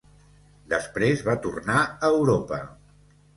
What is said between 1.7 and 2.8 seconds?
a Europa.